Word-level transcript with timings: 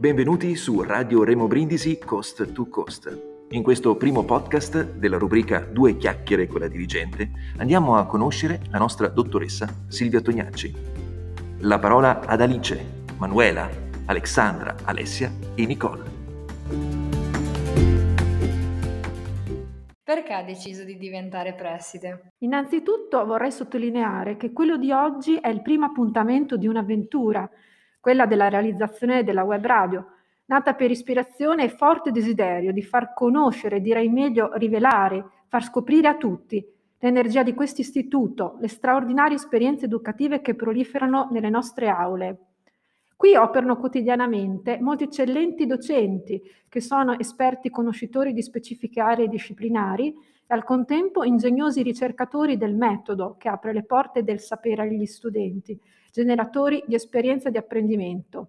Benvenuti 0.00 0.56
su 0.56 0.80
Radio 0.80 1.24
Remo 1.24 1.46
Brindisi 1.46 1.98
Coast 1.98 2.52
to 2.52 2.70
Coast. 2.70 3.48
In 3.50 3.62
questo 3.62 3.96
primo 3.96 4.24
podcast 4.24 4.94
della 4.94 5.18
rubrica 5.18 5.58
Due 5.58 5.98
chiacchiere 5.98 6.46
con 6.46 6.60
la 6.60 6.68
dirigente 6.68 7.30
andiamo 7.58 7.96
a 7.96 8.06
conoscere 8.06 8.62
la 8.70 8.78
nostra 8.78 9.08
dottoressa 9.08 9.68
Silvia 9.88 10.22
Tognacci. 10.22 10.74
La 11.58 11.78
parola 11.78 12.20
ad 12.20 12.40
Alice, 12.40 13.02
Manuela, 13.18 13.68
Alexandra, 14.06 14.74
Alessia 14.84 15.30
e 15.54 15.66
Nicole. 15.66 16.02
Perché 20.02 20.32
ha 20.32 20.42
deciso 20.42 20.82
di 20.82 20.96
diventare 20.96 21.52
preside? 21.52 22.32
Innanzitutto 22.38 23.22
vorrei 23.26 23.52
sottolineare 23.52 24.38
che 24.38 24.50
quello 24.54 24.78
di 24.78 24.92
oggi 24.92 25.36
è 25.36 25.48
il 25.48 25.60
primo 25.60 25.84
appuntamento 25.84 26.56
di 26.56 26.66
un'avventura 26.66 27.46
quella 28.00 28.26
della 28.26 28.48
realizzazione 28.48 29.22
della 29.22 29.44
web 29.44 29.64
radio, 29.64 30.06
nata 30.46 30.74
per 30.74 30.90
ispirazione 30.90 31.64
e 31.64 31.68
forte 31.68 32.10
desiderio 32.10 32.72
di 32.72 32.82
far 32.82 33.12
conoscere, 33.14 33.80
direi 33.80 34.08
meglio 34.08 34.50
rivelare, 34.54 35.24
far 35.46 35.62
scoprire 35.62 36.08
a 36.08 36.16
tutti 36.16 36.64
l'energia 36.98 37.42
di 37.42 37.54
questo 37.54 37.80
istituto, 37.80 38.56
le 38.60 38.68
straordinarie 38.68 39.36
esperienze 39.36 39.86
educative 39.86 40.40
che 40.40 40.54
proliferano 40.54 41.28
nelle 41.30 41.48
nostre 41.48 41.88
aule. 41.88 42.38
Qui 43.16 43.36
operano 43.36 43.76
quotidianamente 43.76 44.78
molti 44.80 45.04
eccellenti 45.04 45.66
docenti 45.66 46.40
che 46.68 46.80
sono 46.80 47.18
esperti 47.18 47.68
conoscitori 47.68 48.32
di 48.32 48.42
specifiche 48.42 49.00
aree 49.00 49.28
disciplinari 49.28 50.08
e 50.08 50.54
al 50.54 50.64
contempo 50.64 51.22
ingegnosi 51.22 51.82
ricercatori 51.82 52.56
del 52.56 52.74
metodo 52.74 53.36
che 53.38 53.48
apre 53.48 53.72
le 53.72 53.84
porte 53.84 54.22
del 54.22 54.40
sapere 54.40 54.82
agli 54.82 55.04
studenti 55.04 55.78
generatori 56.10 56.82
di 56.86 56.94
esperienza 56.94 57.50
di 57.50 57.56
apprendimento. 57.56 58.48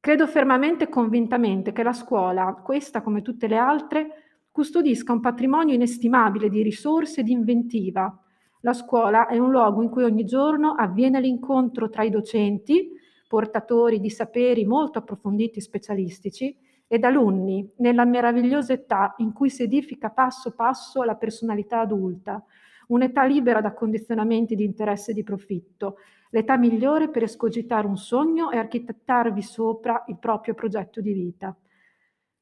Credo 0.00 0.26
fermamente 0.26 0.84
e 0.84 0.88
convintamente 0.88 1.72
che 1.72 1.82
la 1.82 1.92
scuola, 1.92 2.60
questa 2.62 3.00
come 3.00 3.22
tutte 3.22 3.46
le 3.46 3.56
altre, 3.56 4.08
custodisca 4.50 5.12
un 5.12 5.20
patrimonio 5.20 5.74
inestimabile 5.74 6.48
di 6.48 6.62
risorse 6.62 7.20
e 7.20 7.24
di 7.24 7.32
inventiva. 7.32 8.14
La 8.60 8.72
scuola 8.72 9.26
è 9.26 9.38
un 9.38 9.50
luogo 9.50 9.82
in 9.82 9.88
cui 9.88 10.04
ogni 10.04 10.24
giorno 10.24 10.74
avviene 10.74 11.20
l'incontro 11.20 11.88
tra 11.88 12.02
i 12.02 12.10
docenti, 12.10 12.90
portatori 13.26 13.98
di 13.98 14.10
saperi 14.10 14.64
molto 14.64 14.98
approfonditi 14.98 15.58
e 15.58 15.62
specialistici, 15.62 16.56
ed 16.86 17.02
alunni, 17.04 17.68
nella 17.78 18.04
meravigliosa 18.04 18.74
età 18.74 19.14
in 19.18 19.32
cui 19.32 19.50
si 19.50 19.62
edifica 19.62 20.10
passo 20.10 20.52
passo 20.52 21.02
la 21.02 21.16
personalità 21.16 21.80
adulta, 21.80 22.44
un'età 22.88 23.24
libera 23.24 23.60
da 23.60 23.72
condizionamenti 23.72 24.54
di 24.54 24.64
interesse 24.64 25.10
e 25.10 25.14
di 25.14 25.22
profitto, 25.22 25.96
l'età 26.34 26.56
migliore 26.56 27.10
per 27.10 27.22
escogitare 27.22 27.86
un 27.86 27.96
sogno 27.96 28.50
e 28.50 28.58
architettarvi 28.58 29.40
sopra 29.40 30.02
il 30.08 30.18
proprio 30.18 30.54
progetto 30.54 31.00
di 31.00 31.12
vita. 31.12 31.56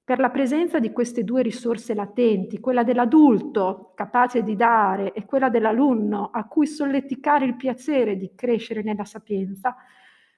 Per 0.02 0.18
la 0.18 0.30
presenza 0.30 0.78
di 0.78 0.92
queste 0.92 1.24
due 1.24 1.42
risorse 1.42 1.92
latenti, 1.92 2.58
quella 2.58 2.84
dell'adulto 2.84 3.92
capace 3.94 4.42
di 4.42 4.56
dare 4.56 5.12
e 5.12 5.26
quella 5.26 5.50
dell'alunno 5.50 6.30
a 6.32 6.46
cui 6.46 6.66
solleticare 6.66 7.44
il 7.44 7.54
piacere 7.54 8.16
di 8.16 8.32
crescere 8.34 8.82
nella 8.82 9.04
sapienza, 9.04 9.76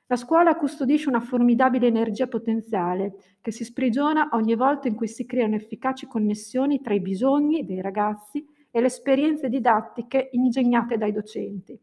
la 0.06 0.16
scuola 0.16 0.56
custodisce 0.56 1.08
una 1.08 1.20
formidabile 1.20 1.86
energia 1.86 2.26
potenziale 2.26 3.14
che 3.40 3.52
si 3.52 3.64
sprigiona 3.64 4.30
ogni 4.32 4.56
volta 4.56 4.88
in 4.88 4.96
cui 4.96 5.06
si 5.06 5.26
creano 5.26 5.54
efficaci 5.54 6.06
connessioni 6.08 6.80
tra 6.80 6.92
i 6.92 7.00
bisogni 7.00 7.64
dei 7.64 7.80
ragazzi 7.80 8.44
e 8.68 8.80
le 8.80 8.86
esperienze 8.86 9.48
didattiche 9.48 10.30
ingegnate 10.32 10.98
dai 10.98 11.12
docenti. 11.12 11.80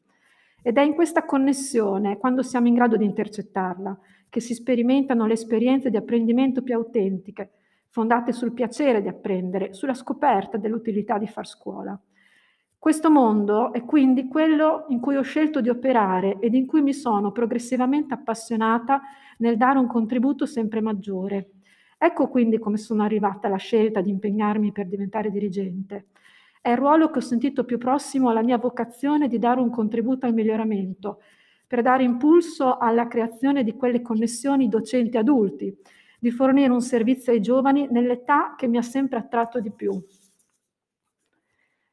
Ed 0.61 0.77
è 0.77 0.81
in 0.81 0.93
questa 0.93 1.25
connessione, 1.25 2.17
quando 2.17 2.43
siamo 2.43 2.67
in 2.67 2.75
grado 2.75 2.95
di 2.95 3.05
intercettarla, 3.05 3.97
che 4.29 4.39
si 4.39 4.53
sperimentano 4.53 5.25
le 5.25 5.33
esperienze 5.33 5.89
di 5.89 5.97
apprendimento 5.97 6.61
più 6.61 6.75
autentiche, 6.75 7.51
fondate 7.89 8.31
sul 8.31 8.53
piacere 8.53 9.01
di 9.01 9.07
apprendere, 9.07 9.73
sulla 9.73 9.93
scoperta 9.93 10.57
dell'utilità 10.57 11.17
di 11.17 11.27
far 11.27 11.47
scuola. 11.47 11.99
Questo 12.77 13.11
mondo 13.11 13.73
è 13.73 13.83
quindi 13.83 14.27
quello 14.27 14.85
in 14.89 14.99
cui 14.99 15.15
ho 15.15 15.21
scelto 15.21 15.61
di 15.61 15.69
operare 15.69 16.39
ed 16.39 16.55
in 16.55 16.65
cui 16.65 16.81
mi 16.81 16.93
sono 16.93 17.31
progressivamente 17.31 18.13
appassionata 18.13 19.01
nel 19.37 19.57
dare 19.57 19.77
un 19.77 19.87
contributo 19.87 20.45
sempre 20.45 20.81
maggiore. 20.81 21.51
Ecco 21.97 22.29
quindi 22.29 22.57
come 22.57 22.77
sono 22.77 23.03
arrivata 23.03 23.47
alla 23.47 23.57
scelta 23.57 24.01
di 24.01 24.09
impegnarmi 24.09 24.71
per 24.71 24.87
diventare 24.87 25.29
dirigente. 25.29 26.07
È 26.63 26.69
il 26.69 26.77
ruolo 26.77 27.09
che 27.09 27.17
ho 27.17 27.21
sentito 27.21 27.63
più 27.63 27.79
prossimo 27.79 28.29
alla 28.29 28.43
mia 28.43 28.59
vocazione 28.59 29.27
di 29.27 29.39
dare 29.39 29.59
un 29.59 29.71
contributo 29.71 30.27
al 30.27 30.33
miglioramento, 30.35 31.23
per 31.65 31.81
dare 31.81 32.03
impulso 32.03 32.77
alla 32.77 33.07
creazione 33.07 33.63
di 33.63 33.73
quelle 33.73 34.03
connessioni 34.03 34.69
docenti-adulti, 34.69 35.75
di 36.19 36.29
fornire 36.29 36.71
un 36.71 36.81
servizio 36.81 37.31
ai 37.31 37.41
giovani 37.41 37.87
nell'età 37.89 38.53
che 38.55 38.67
mi 38.67 38.77
ha 38.77 38.83
sempre 38.83 39.17
attratto 39.17 39.59
di 39.59 39.71
più. 39.71 39.91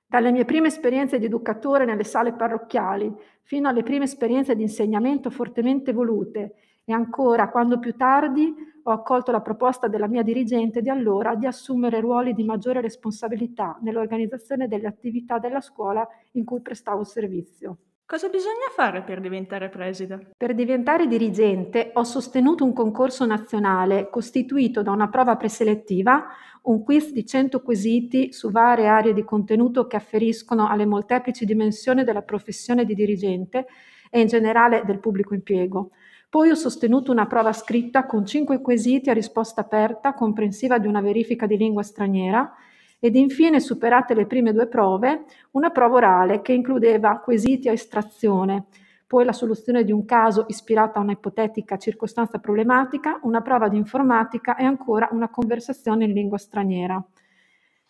Dalle 0.06 0.32
mie 0.32 0.44
prime 0.44 0.66
esperienze 0.66 1.18
di 1.18 1.24
educatore 1.24 1.86
nelle 1.86 2.04
sale 2.04 2.34
parrocchiali 2.34 3.10
fino 3.44 3.68
alle 3.68 3.82
prime 3.82 4.04
esperienze 4.04 4.54
di 4.54 4.62
insegnamento 4.62 5.30
fortemente 5.30 5.92
volute 5.94 6.56
e 6.88 6.92
ancora 6.94 7.50
quando 7.50 7.78
più 7.78 7.94
tardi 7.96 8.50
ho 8.84 8.90
accolto 8.90 9.30
la 9.30 9.42
proposta 9.42 9.88
della 9.88 10.08
mia 10.08 10.22
dirigente 10.22 10.80
di 10.80 10.88
allora 10.88 11.34
di 11.34 11.44
assumere 11.44 12.00
ruoli 12.00 12.32
di 12.32 12.44
maggiore 12.44 12.80
responsabilità 12.80 13.78
nell'organizzazione 13.82 14.68
delle 14.68 14.86
attività 14.86 15.38
della 15.38 15.60
scuola 15.60 16.08
in 16.32 16.46
cui 16.46 16.62
prestavo 16.62 17.04
servizio. 17.04 17.76
Cosa 18.06 18.30
bisogna 18.30 18.70
fare 18.74 19.02
per 19.02 19.20
diventare 19.20 19.68
preside? 19.68 20.30
Per 20.34 20.54
diventare 20.54 21.06
dirigente 21.06 21.90
ho 21.92 22.04
sostenuto 22.04 22.64
un 22.64 22.72
concorso 22.72 23.26
nazionale 23.26 24.08
costituito 24.08 24.80
da 24.80 24.90
una 24.90 25.10
prova 25.10 25.36
preselettiva, 25.36 26.24
un 26.62 26.82
quiz 26.84 27.12
di 27.12 27.26
100 27.26 27.60
quesiti 27.60 28.32
su 28.32 28.50
varie 28.50 28.86
aree 28.86 29.12
di 29.12 29.24
contenuto 29.24 29.86
che 29.86 29.96
afferiscono 29.96 30.66
alle 30.68 30.86
molteplici 30.86 31.44
dimensioni 31.44 32.02
della 32.02 32.22
professione 32.22 32.86
di 32.86 32.94
dirigente 32.94 33.66
e 34.08 34.20
in 34.20 34.26
generale 34.26 34.84
del 34.86 35.00
pubblico 35.00 35.34
impiego. 35.34 35.90
Poi 36.30 36.50
ho 36.50 36.54
sostenuto 36.54 37.10
una 37.10 37.26
prova 37.26 37.54
scritta 37.54 38.04
con 38.04 38.26
cinque 38.26 38.60
quesiti 38.60 39.08
a 39.08 39.14
risposta 39.14 39.62
aperta, 39.62 40.12
comprensiva 40.12 40.78
di 40.78 40.86
una 40.86 41.00
verifica 41.00 41.46
di 41.46 41.56
lingua 41.56 41.82
straniera, 41.82 42.52
ed 42.98 43.16
infine, 43.16 43.60
superate 43.60 44.12
le 44.12 44.26
prime 44.26 44.52
due 44.52 44.66
prove, 44.66 45.24
una 45.52 45.70
prova 45.70 45.96
orale 45.96 46.42
che 46.42 46.52
includeva 46.52 47.20
quesiti 47.20 47.70
a 47.70 47.72
estrazione, 47.72 48.66
poi 49.06 49.24
la 49.24 49.32
soluzione 49.32 49.84
di 49.84 49.92
un 49.92 50.04
caso 50.04 50.44
ispirata 50.48 50.98
a 50.98 51.02
un'ipotetica 51.02 51.78
circostanza 51.78 52.38
problematica, 52.38 53.20
una 53.22 53.40
prova 53.40 53.68
di 53.68 53.78
informatica 53.78 54.54
e 54.56 54.64
ancora 54.64 55.08
una 55.12 55.30
conversazione 55.30 56.04
in 56.04 56.12
lingua 56.12 56.36
straniera. 56.36 57.02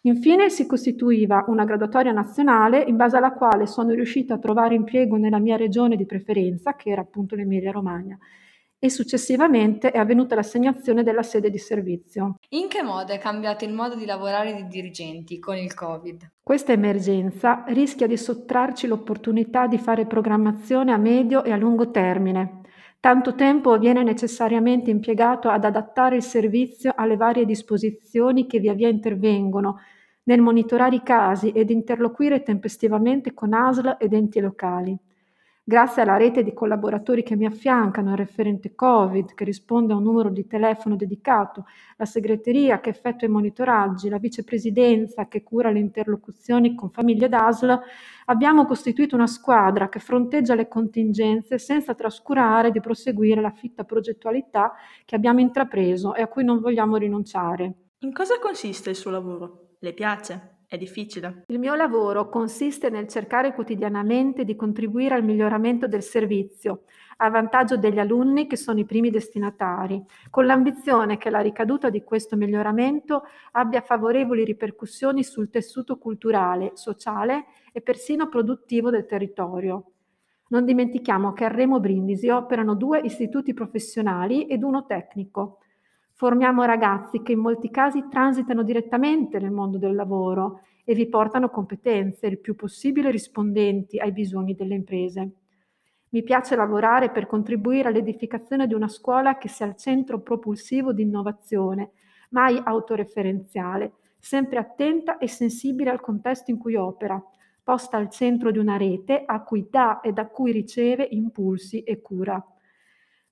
Infine 0.02 0.48
si 0.48 0.64
costituiva 0.64 1.44
una 1.48 1.64
graduatoria 1.64 2.12
nazionale 2.12 2.80
in 2.80 2.94
base 2.94 3.16
alla 3.16 3.32
quale 3.32 3.66
sono 3.66 3.90
riuscita 3.90 4.34
a 4.34 4.38
trovare 4.38 4.76
impiego 4.76 5.16
nella 5.16 5.40
mia 5.40 5.56
regione 5.56 5.96
di 5.96 6.06
preferenza, 6.06 6.76
che 6.76 6.90
era 6.90 7.00
appunto 7.00 7.34
l'Emilia-Romagna, 7.34 8.16
e 8.78 8.90
successivamente 8.90 9.90
è 9.90 9.98
avvenuta 9.98 10.36
l'assegnazione 10.36 11.02
della 11.02 11.24
sede 11.24 11.50
di 11.50 11.58
servizio. 11.58 12.36
In 12.50 12.68
che 12.68 12.82
modo 12.82 13.12
è 13.12 13.18
cambiato 13.18 13.64
il 13.64 13.72
modo 13.72 13.96
di 13.96 14.06
lavorare 14.06 14.54
dei 14.54 14.68
dirigenti 14.68 15.40
con 15.40 15.56
il 15.56 15.74
Covid? 15.74 16.30
Questa 16.44 16.70
emergenza 16.70 17.64
rischia 17.66 18.06
di 18.06 18.16
sottrarci 18.16 18.86
l'opportunità 18.86 19.66
di 19.66 19.78
fare 19.78 20.06
programmazione 20.06 20.92
a 20.92 20.96
medio 20.96 21.42
e 21.42 21.50
a 21.50 21.56
lungo 21.56 21.90
termine. 21.90 22.60
Tanto 23.00 23.34
tempo 23.34 23.78
viene 23.78 24.02
necessariamente 24.02 24.90
impiegato 24.90 25.48
ad 25.48 25.64
adattare 25.64 26.16
il 26.16 26.22
servizio 26.22 26.92
alle 26.96 27.16
varie 27.16 27.44
disposizioni 27.44 28.46
che 28.46 28.58
via 28.58 28.74
via 28.74 28.88
intervengono, 28.88 29.78
nel 30.24 30.40
monitorare 30.40 30.96
i 30.96 31.02
casi 31.02 31.50
ed 31.52 31.70
interloquire 31.70 32.42
tempestivamente 32.42 33.34
con 33.34 33.52
ASL 33.54 33.96
ed 33.98 34.12
enti 34.12 34.40
locali. 34.40 34.98
Grazie 35.68 36.00
alla 36.00 36.16
rete 36.16 36.42
di 36.42 36.54
collaboratori 36.54 37.22
che 37.22 37.36
mi 37.36 37.44
affiancano, 37.44 38.12
il 38.12 38.16
referente 38.16 38.74
Covid 38.74 39.34
che 39.34 39.44
risponde 39.44 39.92
a 39.92 39.96
un 39.96 40.02
numero 40.02 40.30
di 40.30 40.46
telefono 40.46 40.96
dedicato, 40.96 41.66
la 41.98 42.06
segreteria 42.06 42.80
che 42.80 42.88
effettua 42.88 43.26
i 43.26 43.30
monitoraggi, 43.30 44.08
la 44.08 44.16
vicepresidenza 44.16 45.28
che 45.28 45.42
cura 45.42 45.70
le 45.70 45.80
interlocuzioni 45.80 46.74
con 46.74 46.88
famiglie 46.88 47.28
d'ASL, 47.28 47.80
abbiamo 48.24 48.64
costituito 48.64 49.14
una 49.14 49.26
squadra 49.26 49.90
che 49.90 49.98
fronteggia 49.98 50.54
le 50.54 50.68
contingenze 50.68 51.58
senza 51.58 51.94
trascurare 51.94 52.70
di 52.70 52.80
proseguire 52.80 53.42
la 53.42 53.50
fitta 53.50 53.84
progettualità 53.84 54.72
che 55.04 55.16
abbiamo 55.16 55.40
intrapreso 55.40 56.14
e 56.14 56.22
a 56.22 56.28
cui 56.28 56.44
non 56.44 56.60
vogliamo 56.60 56.96
rinunciare. 56.96 57.74
In 57.98 58.14
cosa 58.14 58.38
consiste 58.38 58.88
il 58.88 58.96
suo 58.96 59.10
lavoro? 59.10 59.74
Le 59.80 59.92
piace? 59.92 60.57
È 60.70 60.76
difficile. 60.76 61.44
Il 61.46 61.58
mio 61.58 61.74
lavoro 61.74 62.28
consiste 62.28 62.90
nel 62.90 63.08
cercare 63.08 63.54
quotidianamente 63.54 64.44
di 64.44 64.54
contribuire 64.54 65.14
al 65.14 65.24
miglioramento 65.24 65.88
del 65.88 66.02
servizio, 66.02 66.82
a 67.16 67.30
vantaggio 67.30 67.78
degli 67.78 67.98
alunni 67.98 68.46
che 68.46 68.56
sono 68.56 68.78
i 68.78 68.84
primi 68.84 69.08
destinatari, 69.08 70.04
con 70.28 70.44
l'ambizione 70.44 71.16
che 71.16 71.30
la 71.30 71.40
ricaduta 71.40 71.88
di 71.88 72.04
questo 72.04 72.36
miglioramento 72.36 73.22
abbia 73.52 73.80
favorevoli 73.80 74.44
ripercussioni 74.44 75.24
sul 75.24 75.48
tessuto 75.48 75.96
culturale, 75.96 76.72
sociale 76.74 77.46
e 77.72 77.80
persino 77.80 78.28
produttivo 78.28 78.90
del 78.90 79.06
territorio. 79.06 79.92
Non 80.48 80.66
dimentichiamo 80.66 81.32
che 81.32 81.46
a 81.46 81.48
Remo 81.48 81.80
Brindisi 81.80 82.28
operano 82.28 82.74
due 82.74 83.00
istituti 83.00 83.54
professionali 83.54 84.44
ed 84.44 84.62
uno 84.62 84.84
tecnico. 84.84 85.60
Formiamo 86.18 86.64
ragazzi 86.64 87.22
che 87.22 87.30
in 87.30 87.38
molti 87.38 87.70
casi 87.70 88.08
transitano 88.10 88.64
direttamente 88.64 89.38
nel 89.38 89.52
mondo 89.52 89.78
del 89.78 89.94
lavoro 89.94 90.62
e 90.82 90.92
vi 90.92 91.08
portano 91.08 91.48
competenze 91.48 92.26
il 92.26 92.40
più 92.40 92.56
possibile 92.56 93.12
rispondenti 93.12 94.00
ai 94.00 94.10
bisogni 94.10 94.56
delle 94.56 94.74
imprese. 94.74 95.30
Mi 96.08 96.24
piace 96.24 96.56
lavorare 96.56 97.10
per 97.10 97.28
contribuire 97.28 97.86
all'edificazione 97.86 98.66
di 98.66 98.74
una 98.74 98.88
scuola 98.88 99.38
che 99.38 99.46
sia 99.46 99.66
al 99.66 99.76
centro 99.76 100.18
propulsivo 100.18 100.92
di 100.92 101.02
innovazione, 101.02 101.92
mai 102.30 102.60
autoreferenziale, 102.64 103.92
sempre 104.18 104.58
attenta 104.58 105.18
e 105.18 105.28
sensibile 105.28 105.90
al 105.90 106.00
contesto 106.00 106.50
in 106.50 106.58
cui 106.58 106.74
opera, 106.74 107.22
posta 107.62 107.96
al 107.96 108.10
centro 108.10 108.50
di 108.50 108.58
una 108.58 108.76
rete 108.76 109.22
a 109.24 109.44
cui 109.44 109.68
dà 109.70 110.00
e 110.00 110.10
da 110.12 110.26
cui 110.26 110.50
riceve 110.50 111.06
impulsi 111.08 111.84
e 111.84 112.00
cura. 112.02 112.44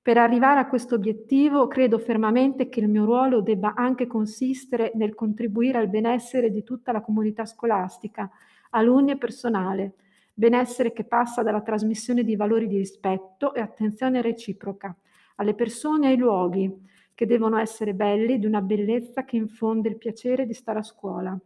Per 0.07 0.19
arrivare 0.19 0.61
a 0.61 0.69
questo 0.69 0.95
obiettivo 0.95 1.67
credo 1.67 1.99
fermamente 1.99 2.69
che 2.69 2.79
il 2.79 2.89
mio 2.89 3.05
ruolo 3.05 3.41
debba 3.41 3.75
anche 3.75 4.07
consistere 4.07 4.93
nel 4.95 5.17
contribuire 5.17 5.79
al 5.79 5.89
benessere 5.89 6.49
di 6.49 6.63
tutta 6.63 6.93
la 6.93 7.01
comunità 7.01 7.45
scolastica, 7.45 8.31
alunni 8.71 9.11
e 9.11 9.17
personale, 9.17 9.95
benessere 10.33 10.93
che 10.93 11.03
passa 11.03 11.43
dalla 11.43 11.61
trasmissione 11.61 12.23
di 12.23 12.37
valori 12.37 12.69
di 12.69 12.77
rispetto 12.77 13.53
e 13.53 13.59
attenzione 13.59 14.23
reciproca 14.23 14.97
alle 15.35 15.55
persone 15.55 16.07
e 16.07 16.11
ai 16.11 16.19
luoghi, 16.19 16.73
che 17.13 17.27
devono 17.27 17.59
essere 17.59 17.93
belli, 17.93 18.39
di 18.39 18.47
una 18.47 18.63
bellezza 18.63 19.25
che 19.25 19.35
infonde 19.35 19.89
il 19.89 19.99
piacere 19.99 20.47
di 20.47 20.55
stare 20.55 20.79
a 20.79 20.85
scuola. 20.85 21.37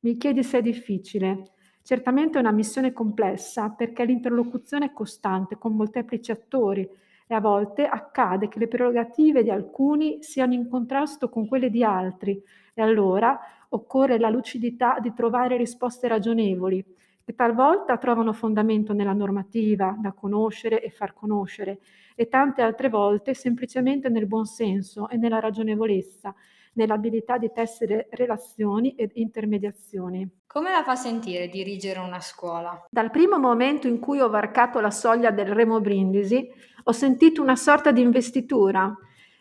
Mi 0.00 0.16
chiedi 0.16 0.42
se 0.42 0.56
è 0.56 0.62
difficile. 0.62 1.50
Certamente 1.82 2.38
è 2.38 2.40
una 2.40 2.50
missione 2.50 2.94
complessa 2.94 3.68
perché 3.68 4.06
l'interlocuzione 4.06 4.86
è 4.86 4.92
costante 4.94 5.58
con 5.58 5.76
molteplici 5.76 6.30
attori 6.30 6.88
a 7.34 7.40
volte 7.40 7.84
accade 7.86 8.48
che 8.48 8.58
le 8.58 8.68
prerogative 8.68 9.42
di 9.42 9.50
alcuni 9.50 10.22
siano 10.22 10.54
in 10.54 10.68
contrasto 10.68 11.28
con 11.28 11.46
quelle 11.46 11.70
di 11.70 11.84
altri 11.84 12.42
e 12.72 12.82
allora 12.82 13.38
occorre 13.70 14.18
la 14.18 14.30
lucidità 14.30 14.98
di 15.00 15.12
trovare 15.12 15.56
risposte 15.56 16.08
ragionevoli 16.08 16.84
che 17.24 17.34
talvolta 17.34 17.96
trovano 17.96 18.32
fondamento 18.32 18.92
nella 18.92 19.14
normativa 19.14 19.96
da 19.98 20.12
conoscere 20.12 20.82
e 20.82 20.90
far 20.90 21.14
conoscere 21.14 21.80
e 22.14 22.28
tante 22.28 22.60
altre 22.60 22.90
volte 22.90 23.32
semplicemente 23.32 24.10
nel 24.10 24.26
buonsenso 24.26 25.08
e 25.08 25.16
nella 25.16 25.40
ragionevolezza, 25.40 26.34
nell'abilità 26.74 27.38
di 27.38 27.50
tessere 27.52 28.08
relazioni 28.10 28.94
ed 28.94 29.12
intermediazioni. 29.14 30.28
Come 30.54 30.70
la 30.70 30.84
fa 30.84 30.94
sentire 30.94 31.48
dirigere 31.48 31.98
una 31.98 32.20
scuola? 32.20 32.86
Dal 32.88 33.10
primo 33.10 33.40
momento 33.40 33.88
in 33.88 33.98
cui 33.98 34.20
ho 34.20 34.28
varcato 34.28 34.78
la 34.78 34.92
soglia 34.92 35.32
del 35.32 35.52
Remo 35.52 35.80
Brindisi, 35.80 36.48
ho 36.84 36.92
sentito 36.92 37.42
una 37.42 37.56
sorta 37.56 37.90
di 37.90 38.00
investitura. 38.00 38.96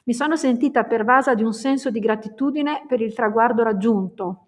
Mi 0.05 0.13
sono 0.15 0.35
sentita 0.35 0.85
pervasa 0.85 1.35
di 1.35 1.43
un 1.43 1.53
senso 1.53 1.91
di 1.91 1.99
gratitudine 1.99 2.85
per 2.87 2.99
il 2.99 3.13
traguardo 3.13 3.61
raggiunto, 3.61 4.47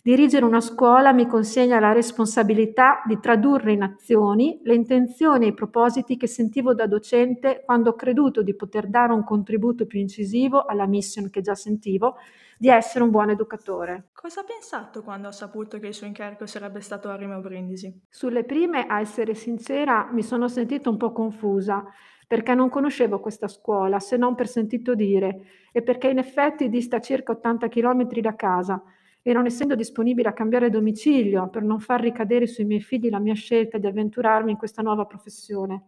Dirigere 0.00 0.44
una 0.44 0.60
scuola 0.60 1.12
mi 1.12 1.26
consegna 1.26 1.80
la 1.80 1.92
responsabilità 1.92 3.02
di 3.04 3.18
tradurre 3.18 3.72
in 3.72 3.82
azioni 3.82 4.60
le 4.62 4.74
intenzioni 4.74 5.46
e 5.46 5.48
i 5.48 5.54
propositi 5.54 6.16
che 6.16 6.28
sentivo 6.28 6.72
da 6.72 6.86
docente 6.86 7.62
quando 7.64 7.90
ho 7.90 7.94
creduto 7.94 8.42
di 8.42 8.54
poter 8.54 8.86
dare 8.86 9.12
un 9.12 9.24
contributo 9.24 9.86
più 9.86 9.98
incisivo 9.98 10.64
alla 10.64 10.86
mission 10.86 11.30
che 11.30 11.40
già 11.40 11.56
sentivo 11.56 12.16
di 12.56 12.68
essere 12.68 13.04
un 13.04 13.10
buon 13.10 13.30
educatore. 13.30 14.10
Cosa 14.12 14.40
ha 14.40 14.44
pensato 14.44 15.02
quando 15.02 15.28
ha 15.28 15.32
saputo 15.32 15.78
che 15.78 15.88
il 15.88 15.94
suo 15.94 16.06
incarico 16.06 16.46
sarebbe 16.46 16.80
stato 16.80 17.08
a 17.08 17.16
Rimo 17.16 17.40
Brindisi? 17.40 18.02
Sulle 18.08 18.44
prime, 18.44 18.86
a 18.86 19.00
essere 19.00 19.34
sincera, 19.34 20.08
mi 20.12 20.22
sono 20.22 20.48
sentita 20.48 20.90
un 20.90 20.96
po' 20.96 21.12
confusa 21.12 21.84
perché 22.26 22.54
non 22.54 22.68
conoscevo 22.68 23.20
questa 23.20 23.48
scuola 23.48 23.98
se 23.98 24.16
non 24.16 24.34
per 24.34 24.48
sentito 24.48 24.94
dire 24.94 25.40
e 25.72 25.82
perché 25.82 26.08
in 26.08 26.18
effetti 26.18 26.68
dista 26.68 27.00
circa 27.00 27.32
80 27.32 27.68
km 27.68 28.06
da 28.20 28.36
casa 28.36 28.82
e 29.28 29.34
non 29.34 29.44
essendo 29.44 29.74
disponibile 29.74 30.30
a 30.30 30.32
cambiare 30.32 30.70
domicilio 30.70 31.50
per 31.50 31.62
non 31.62 31.80
far 31.80 32.00
ricadere 32.00 32.46
sui 32.46 32.64
miei 32.64 32.80
figli 32.80 33.10
la 33.10 33.18
mia 33.18 33.34
scelta 33.34 33.76
di 33.76 33.86
avventurarmi 33.86 34.52
in 34.52 34.56
questa 34.56 34.80
nuova 34.80 35.04
professione. 35.04 35.84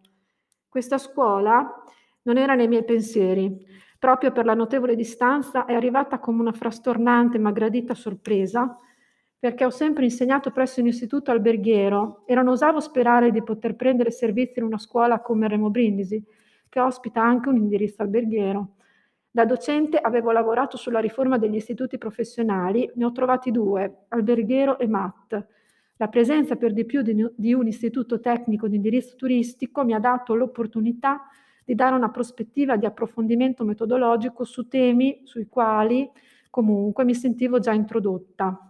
Questa 0.69 0.99
scuola 0.99 1.83
non 2.21 2.37
era 2.37 2.53
nei 2.53 2.67
miei 2.67 2.83
pensieri. 2.83 3.65
Proprio 3.97 4.31
per 4.31 4.45
la 4.45 4.53
notevole 4.53 4.95
distanza 4.95 5.65
è 5.65 5.73
arrivata 5.73 6.19
come 6.19 6.39
una 6.39 6.51
frastornante 6.51 7.39
ma 7.39 7.49
gradita 7.49 7.95
sorpresa, 7.95 8.77
perché 9.39 9.65
ho 9.65 9.71
sempre 9.71 10.03
insegnato 10.03 10.51
presso 10.51 10.79
un 10.79 10.85
istituto 10.85 11.31
alberghiero 11.31 12.21
e 12.27 12.35
non 12.35 12.47
osavo 12.47 12.79
sperare 12.79 13.31
di 13.31 13.41
poter 13.41 13.75
prendere 13.75 14.11
servizio 14.11 14.61
in 14.61 14.67
una 14.67 14.77
scuola 14.77 15.19
come 15.19 15.47
Remo 15.47 15.71
Brindisi, 15.71 16.23
che 16.69 16.79
ospita 16.79 17.23
anche 17.23 17.49
un 17.49 17.55
indirizzo 17.55 18.03
alberghiero. 18.03 18.75
Da 19.33 19.45
docente 19.45 19.97
avevo 19.97 20.33
lavorato 20.33 20.75
sulla 20.75 20.99
riforma 20.99 21.37
degli 21.37 21.55
istituti 21.55 21.97
professionali, 21.97 22.91
ne 22.95 23.05
ho 23.05 23.13
trovati 23.13 23.49
due, 23.49 24.05
Alberghero 24.09 24.77
e 24.77 24.87
MAT. 24.87 25.47
La 25.95 26.09
presenza 26.09 26.57
per 26.57 26.73
di 26.73 26.83
più 26.83 27.01
di 27.01 27.53
un 27.53 27.65
istituto 27.65 28.19
tecnico 28.19 28.67
di 28.67 28.75
indirizzo 28.75 29.15
turistico 29.15 29.85
mi 29.85 29.93
ha 29.93 29.99
dato 29.99 30.35
l'opportunità 30.35 31.21
di 31.63 31.75
dare 31.75 31.95
una 31.95 32.09
prospettiva 32.09 32.75
di 32.75 32.85
approfondimento 32.85 33.63
metodologico 33.63 34.43
su 34.43 34.67
temi 34.67 35.21
sui 35.23 35.47
quali 35.47 36.09
comunque 36.49 37.05
mi 37.05 37.15
sentivo 37.15 37.59
già 37.59 37.71
introdotta. 37.71 38.69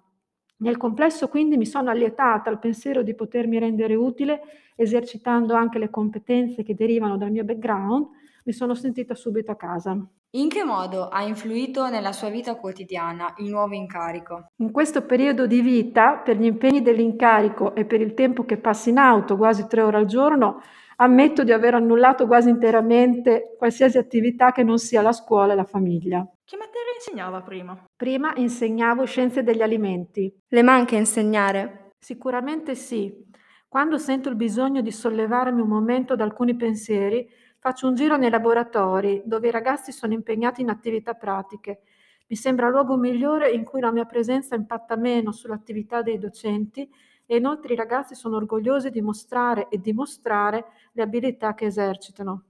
Nel 0.57 0.77
complesso 0.77 1.27
quindi 1.27 1.57
mi 1.57 1.65
sono 1.65 1.89
allietata 1.89 2.51
al 2.51 2.59
pensiero 2.59 3.01
di 3.01 3.15
potermi 3.15 3.57
rendere 3.57 3.95
utile 3.95 4.41
esercitando 4.75 5.55
anche 5.55 5.79
le 5.79 5.89
competenze 5.89 6.61
che 6.61 6.75
derivano 6.75 7.17
dal 7.17 7.31
mio 7.31 7.43
background, 7.43 8.05
mi 8.43 8.53
sono 8.53 8.73
sentita 8.73 9.15
subito 9.15 9.51
a 9.51 9.55
casa. 9.55 9.97
In 10.33 10.47
che 10.47 10.63
modo 10.63 11.09
ha 11.09 11.23
influito 11.23 11.89
nella 11.89 12.13
sua 12.13 12.29
vita 12.29 12.55
quotidiana 12.55 13.33
il 13.37 13.49
nuovo 13.49 13.73
incarico? 13.73 14.51
In 14.57 14.71
questo 14.71 15.05
periodo 15.05 15.45
di 15.45 15.61
vita, 15.61 16.17
per 16.17 16.37
gli 16.37 16.45
impegni 16.45 16.81
dell'incarico 16.81 17.75
e 17.75 17.85
per 17.85 17.99
il 17.99 18.13
tempo 18.13 18.45
che 18.45 18.57
passa 18.57 18.89
in 18.89 18.97
auto, 18.97 19.35
quasi 19.35 19.67
tre 19.67 19.81
ore 19.81 19.97
al 19.97 20.05
giorno, 20.05 20.61
ammetto 20.97 21.43
di 21.43 21.51
aver 21.51 21.73
annullato 21.73 22.27
quasi 22.27 22.49
interamente 22.49 23.55
qualsiasi 23.57 23.97
attività 23.97 24.51
che 24.51 24.63
non 24.63 24.77
sia 24.77 25.01
la 25.01 25.11
scuola 25.11 25.53
e 25.53 25.55
la 25.55 25.65
famiglia. 25.65 26.25
Che 26.45 26.55
materia 26.57 26.93
insegnava 26.95 27.41
prima? 27.41 27.85
Prima 27.95 28.33
insegnavo 28.35 29.05
scienze 29.05 29.43
degli 29.43 29.61
alimenti. 29.61 30.33
Le 30.47 30.61
manca 30.61 30.95
insegnare? 30.95 31.89
Sicuramente 31.99 32.75
sì. 32.75 33.29
Quando 33.67 33.97
sento 33.97 34.29
il 34.29 34.35
bisogno 34.35 34.81
di 34.81 34.91
sollevarmi 34.91 35.61
un 35.61 35.67
momento 35.67 36.15
da 36.15 36.23
alcuni 36.23 36.55
pensieri, 36.55 37.27
Faccio 37.63 37.87
un 37.87 37.93
giro 37.93 38.17
nei 38.17 38.31
laboratori 38.31 39.21
dove 39.23 39.49
i 39.49 39.51
ragazzi 39.51 39.91
sono 39.91 40.13
impegnati 40.13 40.61
in 40.61 40.69
attività 40.71 41.13
pratiche. 41.13 41.81
Mi 42.25 42.35
sembra 42.35 42.65
il 42.65 42.71
luogo 42.71 42.97
migliore 42.97 43.51
in 43.51 43.63
cui 43.65 43.81
la 43.81 43.91
mia 43.91 44.05
presenza 44.05 44.55
impatta 44.55 44.95
meno 44.95 45.31
sull'attività 45.31 46.01
dei 46.01 46.17
docenti 46.17 46.89
e 47.23 47.35
inoltre 47.35 47.73
i 47.73 47.75
ragazzi 47.75 48.15
sono 48.15 48.37
orgogliosi 48.37 48.89
di 48.89 49.03
mostrare 49.03 49.67
e 49.69 49.79
dimostrare 49.79 50.65
le 50.93 51.03
abilità 51.03 51.53
che 51.53 51.65
esercitano. 51.65 52.45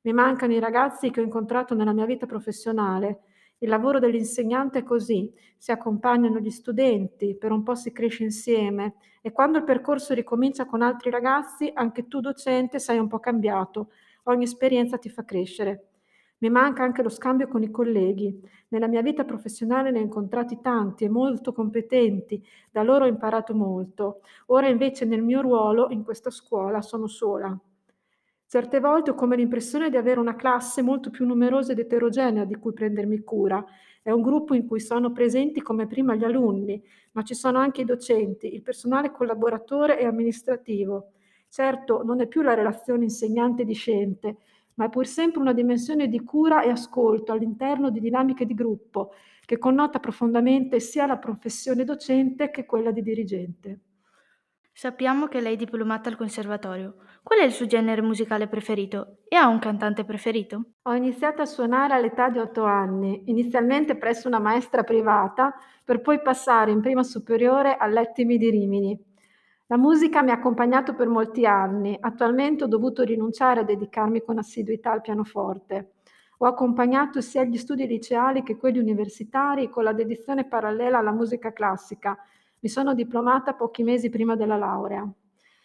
Mi 0.00 0.14
mancano 0.14 0.54
i 0.54 0.58
ragazzi 0.58 1.10
che 1.10 1.20
ho 1.20 1.24
incontrato 1.24 1.74
nella 1.74 1.92
mia 1.92 2.06
vita 2.06 2.24
professionale. 2.24 3.24
Il 3.58 3.68
lavoro 3.68 3.98
dell'insegnante 3.98 4.78
è 4.78 4.84
così, 4.84 5.30
si 5.58 5.70
accompagnano 5.70 6.38
gli 6.38 6.50
studenti, 6.50 7.36
per 7.36 7.52
un 7.52 7.62
po' 7.62 7.74
si 7.74 7.92
cresce 7.92 8.22
insieme 8.22 8.94
e 9.20 9.32
quando 9.32 9.58
il 9.58 9.64
percorso 9.64 10.14
ricomincia 10.14 10.64
con 10.64 10.80
altri 10.80 11.10
ragazzi, 11.10 11.70
anche 11.74 12.08
tu 12.08 12.20
docente 12.20 12.78
sei 12.78 12.96
un 12.98 13.06
po' 13.06 13.18
cambiato 13.18 13.90
Ogni 14.28 14.44
esperienza 14.44 14.98
ti 14.98 15.08
fa 15.08 15.24
crescere. 15.24 15.90
Mi 16.38 16.50
manca 16.50 16.82
anche 16.82 17.02
lo 17.02 17.08
scambio 17.08 17.46
con 17.46 17.62
i 17.62 17.70
colleghi. 17.70 18.36
Nella 18.68 18.88
mia 18.88 19.00
vita 19.00 19.24
professionale 19.24 19.92
ne 19.92 20.00
ho 20.00 20.02
incontrati 20.02 20.58
tanti 20.60 21.04
e 21.04 21.08
molto 21.08 21.52
competenti, 21.52 22.44
da 22.70 22.82
loro 22.82 23.04
ho 23.04 23.08
imparato 23.08 23.54
molto. 23.54 24.22
Ora 24.46 24.68
invece 24.68 25.04
nel 25.04 25.22
mio 25.22 25.42
ruolo 25.42 25.90
in 25.90 26.02
questa 26.02 26.30
scuola 26.30 26.82
sono 26.82 27.06
sola. 27.06 27.56
Certe 28.48 28.80
volte 28.80 29.10
ho 29.10 29.14
come 29.14 29.36
l'impressione 29.36 29.90
di 29.90 29.96
avere 29.96 30.18
una 30.18 30.34
classe 30.34 30.82
molto 30.82 31.10
più 31.10 31.24
numerosa 31.24 31.70
ed 31.70 31.78
eterogenea 31.78 32.44
di 32.44 32.56
cui 32.56 32.72
prendermi 32.72 33.20
cura. 33.20 33.64
È 34.02 34.10
un 34.10 34.22
gruppo 34.22 34.54
in 34.54 34.66
cui 34.66 34.80
sono 34.80 35.12
presenti 35.12 35.62
come 35.62 35.86
prima 35.86 36.16
gli 36.16 36.24
alunni, 36.24 36.82
ma 37.12 37.22
ci 37.22 37.34
sono 37.34 37.58
anche 37.58 37.82
i 37.82 37.84
docenti, 37.84 38.52
il 38.52 38.62
personale 38.62 39.12
collaboratore 39.12 40.00
e 40.00 40.04
amministrativo. 40.04 41.12
Certo, 41.56 42.02
non 42.04 42.20
è 42.20 42.26
più 42.26 42.42
la 42.42 42.52
relazione 42.52 43.04
insegnante-discente, 43.04 44.36
ma 44.74 44.84
è 44.84 44.88
pur 44.90 45.06
sempre 45.06 45.40
una 45.40 45.54
dimensione 45.54 46.06
di 46.06 46.22
cura 46.22 46.60
e 46.60 46.68
ascolto 46.68 47.32
all'interno 47.32 47.88
di 47.88 47.98
dinamiche 47.98 48.44
di 48.44 48.52
gruppo 48.52 49.14
che 49.42 49.56
connota 49.56 49.98
profondamente 49.98 50.80
sia 50.80 51.06
la 51.06 51.16
professione 51.16 51.84
docente 51.84 52.50
che 52.50 52.66
quella 52.66 52.90
di 52.90 53.00
dirigente. 53.00 53.80
Sappiamo 54.70 55.28
che 55.28 55.40
lei 55.40 55.54
è 55.54 55.56
diplomata 55.56 56.10
al 56.10 56.18
conservatorio. 56.18 56.96
Qual 57.22 57.38
è 57.38 57.44
il 57.44 57.52
suo 57.52 57.64
genere 57.64 58.02
musicale 58.02 58.48
preferito? 58.48 59.20
E 59.26 59.36
ha 59.36 59.48
un 59.48 59.58
cantante 59.58 60.04
preferito? 60.04 60.72
Ho 60.82 60.92
iniziato 60.92 61.40
a 61.40 61.46
suonare 61.46 61.94
all'età 61.94 62.28
di 62.28 62.38
otto 62.38 62.64
anni, 62.64 63.22
inizialmente 63.30 63.96
presso 63.96 64.28
una 64.28 64.40
maestra 64.40 64.82
privata, 64.82 65.54
per 65.82 66.02
poi 66.02 66.20
passare 66.20 66.70
in 66.70 66.82
prima 66.82 67.02
superiore 67.02 67.78
all'Ettimi 67.78 68.36
di 68.36 68.50
Rimini. 68.50 69.14
La 69.68 69.76
musica 69.76 70.22
mi 70.22 70.30
ha 70.30 70.34
accompagnato 70.34 70.94
per 70.94 71.08
molti 71.08 71.44
anni, 71.44 71.96
attualmente 71.98 72.62
ho 72.62 72.68
dovuto 72.68 73.02
rinunciare 73.02 73.60
a 73.60 73.64
dedicarmi 73.64 74.22
con 74.22 74.38
assiduità 74.38 74.92
al 74.92 75.00
pianoforte. 75.00 75.94
Ho 76.38 76.46
accompagnato 76.46 77.20
sia 77.20 77.42
gli 77.42 77.56
studi 77.56 77.84
liceali 77.88 78.44
che 78.44 78.56
quelli 78.56 78.78
universitari 78.78 79.68
con 79.68 79.82
la 79.82 79.92
dedizione 79.92 80.46
parallela 80.46 80.98
alla 80.98 81.10
musica 81.10 81.52
classica. 81.52 82.16
Mi 82.60 82.68
sono 82.68 82.94
diplomata 82.94 83.54
pochi 83.54 83.82
mesi 83.82 84.08
prima 84.08 84.36
della 84.36 84.56
laurea. 84.56 85.04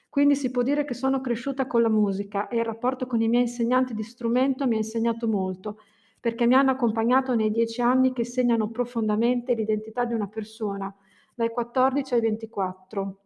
Quindi 0.09 0.35
si 0.35 0.49
può 0.49 0.63
dire 0.63 0.83
che 0.83 0.95
sono 0.95 1.21
cresciuta 1.21 1.67
con 1.67 1.83
la 1.83 1.89
musica 1.89 2.47
e 2.47 2.57
il 2.57 2.65
rapporto 2.65 3.05
con 3.05 3.21
i 3.21 3.27
miei 3.27 3.43
insegnanti 3.43 3.93
di 3.93 4.03
strumento 4.03 4.65
mi 4.65 4.73
ha 4.73 4.77
insegnato 4.77 5.27
molto, 5.27 5.77
perché 6.19 6.47
mi 6.47 6.55
hanno 6.55 6.71
accompagnato 6.71 7.35
nei 7.35 7.51
dieci 7.51 7.81
anni 7.81 8.13
che 8.13 8.25
segnano 8.25 8.67
profondamente 8.69 9.53
l'identità 9.53 10.05
di 10.05 10.15
una 10.15 10.27
persona, 10.27 10.91
dai 11.35 11.49
14 11.49 12.15
ai 12.15 12.21
24. 12.21 13.17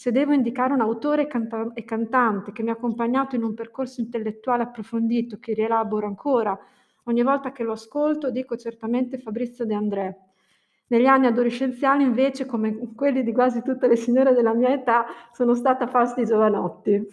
Se 0.00 0.12
devo 0.12 0.32
indicare 0.32 0.74
un 0.74 0.80
autore 0.80 1.26
canta- 1.26 1.72
e 1.74 1.82
cantante 1.82 2.52
che 2.52 2.62
mi 2.62 2.68
ha 2.68 2.74
accompagnato 2.74 3.34
in 3.34 3.42
un 3.42 3.54
percorso 3.54 4.00
intellettuale 4.00 4.62
approfondito, 4.62 5.38
che 5.40 5.54
rielaboro 5.54 6.06
ancora, 6.06 6.56
ogni 7.06 7.24
volta 7.24 7.50
che 7.50 7.64
lo 7.64 7.72
ascolto 7.72 8.30
dico 8.30 8.56
certamente 8.56 9.18
Fabrizio 9.18 9.66
De 9.66 9.74
André, 9.74 10.18
negli 10.86 11.06
anni 11.06 11.26
adolescenziali 11.26 12.04
invece, 12.04 12.46
come 12.46 12.92
quelli 12.94 13.24
di 13.24 13.32
quasi 13.32 13.60
tutte 13.60 13.88
le 13.88 13.96
signore 13.96 14.34
della 14.34 14.54
mia 14.54 14.72
età, 14.72 15.04
sono 15.32 15.56
stata 15.56 15.88
Fausti 15.88 16.24
Giovanotti. 16.24 17.04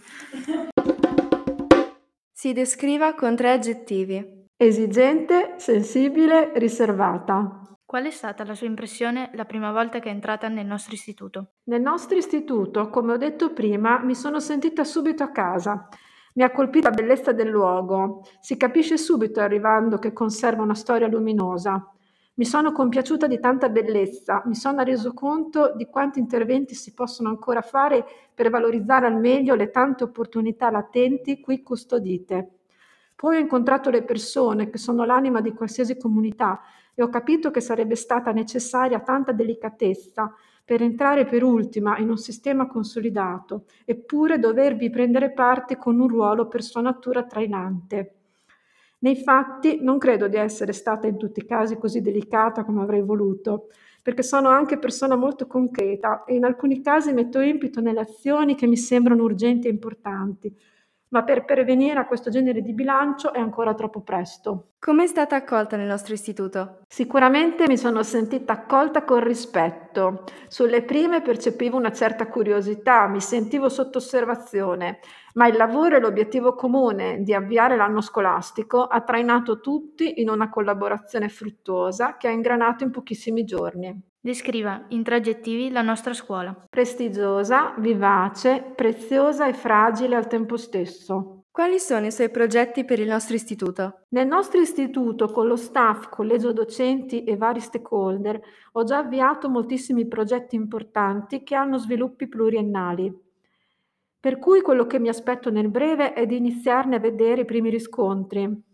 Si 2.32 2.54
descriva 2.54 3.15
con 3.15 3.36
tre 3.36 3.54
aggettivi. 3.54 4.46
Esigente, 4.56 5.56
sensibile, 5.58 6.51
riservata. 6.54 7.64
Qual 7.88 8.04
è 8.04 8.10
stata 8.10 8.44
la 8.44 8.56
sua 8.56 8.65
impressione 8.65 9.30
la 9.36 9.46
prima 9.46 9.72
volta 9.72 10.00
che 10.00 10.10
è 10.10 10.12
entrata 10.12 10.48
nel 10.48 10.65
nostro 10.65 10.96
istituto? 10.96 11.51
Nel 11.65 11.82
nostro 11.82 12.18
istituto, 12.18 12.89
come 12.89 13.13
ho 13.13 13.18
detto 13.18 13.54
prima, 13.54 14.00
mi 14.00 14.15
sono 14.15 14.39
sentita 14.39 14.84
subito 14.84 15.22
a 15.22 15.30
casa. 15.30 15.88
Mi 16.34 16.42
ha 16.42 16.50
colpito 16.50 16.89
la 16.89 16.96
bellezza 16.96 17.32
del 17.32 17.48
luogo. 17.48 18.24
Si 18.39 18.58
capisce 18.58 18.98
subito 18.98 19.39
arrivando 19.39 20.00
che 20.00 20.13
conserva 20.13 20.63
una 20.63 20.74
storia 20.74 21.08
luminosa. 21.08 21.92
Mi 22.34 22.46
sono 22.46 22.72
compiaciuta 22.72 23.27
di 23.27 23.39
tanta 23.39 23.70
bellezza, 23.70 24.42
mi 24.46 24.56
sono 24.56 24.82
reso 24.82 25.13
conto 25.13 25.74
di 25.75 25.86
quanti 25.86 26.18
interventi 26.18 26.74
si 26.74 26.92
possono 26.92 27.30
ancora 27.30 27.62
fare 27.62 28.04
per 28.34 28.50
valorizzare 28.50 29.06
al 29.06 29.20
meglio 29.20 29.54
le 29.54 29.70
tante 29.70 30.04
opportunità 30.04 30.72
latenti 30.72 31.39
qui 31.39 31.62
custodite. 31.62 32.50
Poi 33.15 33.38
ho 33.38 33.39
incontrato 33.39 33.89
le 33.89 34.04
persone 34.04 34.70
che 34.70 34.77
sono 34.77 35.06
l'anima 35.06 35.39
di 35.39 35.54
qualsiasi 35.54 35.98
comunità 35.98 36.60
e 36.96 37.04
ho 37.04 37.10
capito 37.10 37.52
che 37.52 37.62
sarebbe 37.62 37.96
stata 37.96 38.32
necessaria 38.32 39.00
tanta 39.02 39.32
delicatezza 39.34 40.34
per 40.64 40.82
entrare 40.82 41.25
per 41.25 41.44
ultima 41.44 42.00
in 42.00 42.10
un 42.10 42.18
sistema 42.18 42.66
consolidato, 42.66 43.66
eppure 43.86 44.40
dovervi 44.40 44.90
prendere 44.90 45.32
parte 45.32 45.78
con 45.78 46.00
un 46.00 46.08
ruolo 46.08 46.48
per 46.48 46.64
sua 46.64 46.82
natura 46.82 47.24
trainante. 47.24 48.14
Nei 49.00 49.18
fatti 49.18 49.84
non 49.84 50.00
credo 50.00 50.28
di 50.28 50.38
essere 50.38 50.74
stata 50.74 51.06
in 51.06 51.18
tutti 51.18 51.42
i 51.42 51.46
casi 51.46 51.78
così 51.78 52.02
delicata 52.02 52.64
come 52.64 52.82
avrei 52.82 53.04
voluto, 53.04 53.68
perché 54.02 54.24
sono 54.24 54.50
anche 54.50 54.80
persona 54.80 55.16
molto 55.16 55.46
concreta 55.46 56.24
e 56.24 56.36
in 56.36 56.44
alcuni 56.44 56.82
casi 56.82 57.14
metto 57.14 57.40
impito 57.40 57.82
nelle 57.82 58.00
azioni 58.00 58.56
che 58.56 58.66
mi 58.66 58.78
sembrano 58.78 59.22
urgenti 59.24 59.68
e 59.68 59.72
importanti, 59.72 60.56
ma 61.10 61.24
per 61.24 61.46
pervenire 61.46 62.00
a 62.00 62.06
questo 62.06 62.30
genere 62.30 62.62
di 62.62 62.74
bilancio 62.74 63.34
è 63.34 63.40
ancora 63.40 63.74
troppo 63.74 64.02
presto. 64.02 64.72
Come 64.80 65.04
è 65.04 65.08
stata 65.08 65.36
accolta 65.36 65.78
nel 65.78 65.88
nostro 65.88 66.14
istituto? 66.14 66.82
Sicuramente 66.88 67.66
mi 67.68 67.78
sono 67.78 68.04
sentita 68.04 68.54
accolta 68.54 69.04
con 69.04 69.24
rispetto. 69.24 70.24
Sulle 70.48 70.84
prime 70.84 71.22
percepivo 71.22 71.78
una 71.78 71.92
certa 71.92 72.28
curiosità, 72.28 73.08
mi 73.08 73.22
sentivo 73.22 73.70
sotto 73.70 73.98
osservazione, 73.98 75.00
ma 75.34 75.48
il 75.48 75.58
lavoro 75.58 75.96
e 75.96 76.00
l'obiettivo 76.00 76.54
comune 76.54 77.22
di 77.22 77.34
avviare 77.34 77.76
l'anno 77.76 78.02
scolastico 78.02 78.84
ha 78.84 79.02
trainato 79.02 79.60
tutti 79.60 80.22
in 80.22 80.30
una 80.30 80.50
collaborazione 80.50 81.30
fruttuosa 81.30 82.18
che 82.18 82.28
ha 82.28 82.32
ingranato 82.32 82.84
in 82.84 82.92
pochissimi 82.92 83.44
giorni. 83.44 84.14
Descriva 84.25 84.86
in 84.88 85.03
tre 85.03 85.17
aggettivi 85.17 85.70
la 85.70 85.84
nostra 85.84 86.12
scuola. 86.15 86.65
Prestigiosa, 86.67 87.75
vivace, 87.77 88.74
preziosa 88.75 89.48
e 89.48 89.53
fragile 89.53 90.15
al 90.15 90.25
tempo 90.25 90.58
stesso. 90.58 91.44
Quali 91.51 91.77
sono 91.77 92.08
i 92.08 92.12
suoi 92.12 92.32
progetti 92.32 92.86
per 92.86 93.00
il 93.00 93.08
nostro 93.08 93.36
istituto? 93.36 94.00
Nel 94.10 94.25
nostro 94.25 94.60
istituto, 94.60 95.27
con 95.27 95.46
lo 95.46 95.55
staff, 95.55 96.10
collegio 96.10 96.53
docenti 96.53 97.24
e 97.24 97.38
vari 97.38 97.60
stakeholder, 97.60 98.41
ho 98.72 98.84
già 98.84 98.98
avviato 98.98 99.48
moltissimi 99.48 100.08
progetti 100.08 100.55
importanti 100.55 101.44
che 101.44 101.53
hanno 101.53 101.77
sviluppi 101.77 102.27
pluriennali. 102.27 103.15
Per 104.20 104.39
cui 104.39 104.62
quello 104.62 104.88
che 104.88 104.98
mi 104.98 105.08
aspetto 105.08 105.51
nel 105.51 105.70
breve 105.70 106.13
è 106.13 106.25
di 106.25 106.36
iniziarne 106.36 106.96
a 106.96 107.00
vedere 107.00 107.41
i 107.41 107.46
primi 107.46 107.70
riscontri. 107.70 108.74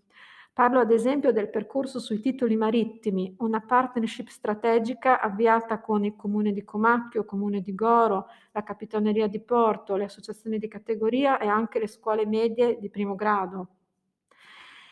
Parlo 0.54 0.80
ad 0.80 0.92
esempio 0.92 1.32
del 1.32 1.50
percorso 1.50 2.00
sui 2.00 2.20
titoli 2.20 2.58
marittimi, 2.58 3.34
una 3.40 3.62
partnership 3.62 4.28
strategica 4.28 5.22
avviata 5.22 5.80
con 5.80 6.04
il 6.04 6.18
Comune 6.18 6.52
di 6.52 6.66
Comacchio, 6.66 7.24
Comune 7.24 7.62
di 7.62 7.74
Goro, 7.74 8.28
la 8.52 8.62
Capitaneria 8.62 9.28
di 9.28 9.40
Porto, 9.40 9.96
le 9.96 10.04
associazioni 10.04 10.58
di 10.58 10.68
categoria 10.68 11.38
e 11.40 11.48
anche 11.48 11.80
le 11.80 11.88
scuole 11.88 12.26
medie 12.26 12.78
di 12.80 12.90
primo 12.90 13.16
grado. 13.16 13.68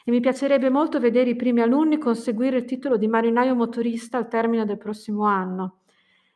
E 0.06 0.12
mi 0.12 0.22
piacerebbe 0.22 0.70
molto 0.70 0.98
vedere 0.98 1.32
i 1.32 1.36
primi 1.36 1.60
alunni 1.60 1.98
conseguire 1.98 2.56
il 2.56 2.66
titolo 2.66 2.96
di 2.96 3.10
marinaio 3.10 3.54
motorista 3.54 4.18
al 4.18 4.30
termine 4.30 4.64
del 4.64 4.78
prossimo 4.78 5.26
anno. 5.26 5.82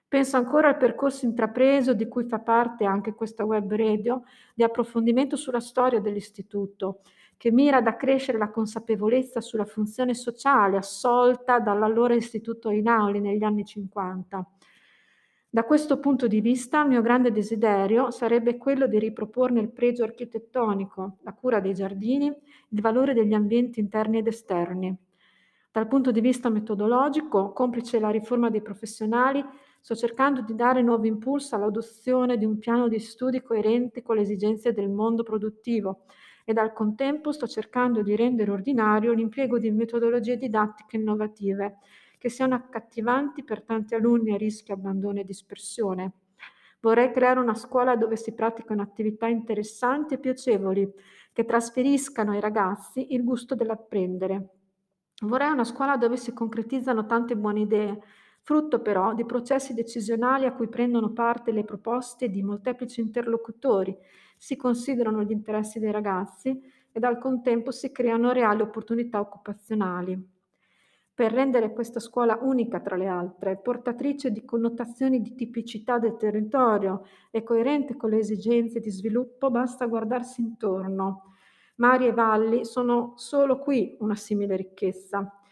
Penso 0.05 0.35
ancora 0.35 0.67
al 0.67 0.77
percorso 0.77 1.25
intrapreso, 1.25 1.93
di 1.93 2.09
cui 2.09 2.25
fa 2.25 2.39
parte 2.39 2.83
anche 2.83 3.13
questa 3.13 3.45
web 3.45 3.73
radio, 3.73 4.23
di 4.53 4.63
approfondimento 4.63 5.37
sulla 5.37 5.61
storia 5.61 6.01
dell'istituto, 6.01 6.99
che 7.37 7.51
mira 7.51 7.77
ad 7.77 7.87
accrescere 7.87 8.37
la 8.37 8.49
consapevolezza 8.49 9.41
sulla 9.41 9.65
funzione 9.65 10.13
sociale 10.13 10.77
assolta 10.77 11.59
dall'allora 11.59 12.13
istituto 12.13 12.69
Einaudi 12.69 13.19
negli 13.19 13.43
anni 13.43 13.65
50. 13.65 14.47
Da 15.49 15.63
questo 15.65 15.99
punto 15.99 16.27
di 16.27 16.41
vista, 16.41 16.81
il 16.81 16.89
mio 16.89 17.01
grande 17.01 17.31
desiderio 17.31 18.09
sarebbe 18.09 18.57
quello 18.57 18.87
di 18.87 18.97
riproporne 18.97 19.59
il 19.59 19.69
pregio 19.69 20.03
architettonico, 20.03 21.17
la 21.21 21.33
cura 21.33 21.59
dei 21.59 21.73
giardini, 21.73 22.27
il 22.69 22.81
valore 22.81 23.13
degli 23.13 23.33
ambienti 23.33 23.79
interni 23.79 24.17
ed 24.17 24.27
esterni. 24.27 24.95
Dal 25.71 25.87
punto 25.87 26.11
di 26.11 26.21
vista 26.21 26.49
metodologico, 26.49 27.51
complice 27.51 27.99
la 27.99 28.09
riforma 28.09 28.49
dei 28.49 28.61
professionali, 28.61 29.43
Sto 29.83 29.95
cercando 29.95 30.39
di 30.39 30.55
dare 30.55 30.81
nuovo 30.81 31.05
impulso 31.07 31.57
all'adozione 31.57 32.37
di 32.37 32.45
un 32.45 32.57
piano 32.57 32.87
di 32.87 32.99
studi 32.99 33.41
coerente 33.41 34.01
con 34.01 34.15
le 34.15 34.21
esigenze 34.21 34.71
del 34.71 34.87
mondo 34.87 35.23
produttivo 35.23 36.05
ed 36.43 36.57
al 36.57 36.73
contempo 36.73 37.31
sto 37.31 37.47
cercando 37.47 38.01
di 38.01 38.15
rendere 38.15 38.51
ordinario 38.51 39.13
l'impiego 39.13 39.57
di 39.57 39.71
metodologie 39.71 40.37
didattiche 40.37 40.97
innovative 40.97 41.77
che 42.17 42.29
siano 42.29 42.55
accattivanti 42.55 43.43
per 43.43 43.63
tanti 43.63 43.95
alunni 43.95 44.33
a 44.33 44.37
rischio 44.37 44.73
abbandono 44.73 45.19
e 45.19 45.25
dispersione. 45.25 46.11
Vorrei 46.79 47.11
creare 47.11 47.39
una 47.39 47.53
scuola 47.53 47.95
dove 47.95 48.15
si 48.15 48.33
praticano 48.33 48.81
attività 48.81 49.27
interessanti 49.27 50.13
e 50.13 50.19
piacevoli, 50.19 50.89
che 51.33 51.45
trasferiscano 51.45 52.31
ai 52.31 52.39
ragazzi 52.39 53.13
il 53.13 53.23
gusto 53.23 53.55
dell'apprendere. 53.55 54.49
Vorrei 55.21 55.51
una 55.51 55.63
scuola 55.63 55.97
dove 55.97 56.17
si 56.17 56.33
concretizzano 56.33 57.05
tante 57.05 57.35
buone 57.35 57.61
idee, 57.61 58.01
frutto 58.43 58.81
però 58.81 59.13
di 59.13 59.25
processi 59.25 59.73
decisionali 59.73 60.45
a 60.45 60.53
cui 60.53 60.67
prendono 60.67 61.11
parte 61.11 61.51
le 61.51 61.63
proposte 61.63 62.29
di 62.29 62.43
molteplici 62.43 62.99
interlocutori, 62.99 63.97
si 64.37 64.57
considerano 64.57 65.23
gli 65.23 65.31
interessi 65.31 65.79
dei 65.79 65.91
ragazzi 65.91 66.61
ed 66.91 67.03
al 67.05 67.17
contempo 67.17 67.71
si 67.71 67.91
creano 67.91 68.33
reali 68.33 68.61
opportunità 68.61 69.21
occupazionali. 69.21 70.31
Per 71.15 71.31
rendere 71.31 71.71
questa 71.71 72.01
scuola 72.01 72.39
unica 72.41 72.81
tra 72.81 72.97
le 72.97 73.07
altre, 73.07 73.55
portatrice 73.57 74.31
di 74.31 74.43
connotazioni 74.43 75.21
di 75.21 75.35
tipicità 75.35 75.97
del 75.97 76.17
territorio 76.17 77.05
e 77.31 77.43
coerente 77.43 77.95
con 77.95 78.09
le 78.09 78.17
esigenze 78.17 78.79
di 78.79 78.89
sviluppo, 78.89 79.49
basta 79.51 79.85
guardarsi 79.85 80.41
intorno. 80.41 81.35
Mari 81.75 82.07
e 82.07 82.13
valli 82.13 82.65
sono 82.65 83.13
solo 83.15 83.59
qui 83.59 83.95
una 83.99 84.15
simile 84.15 84.55
ricchezza. 84.57 85.42